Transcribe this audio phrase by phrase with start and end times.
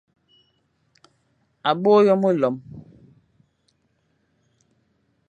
[1.69, 2.55] À bôe ôyo melom,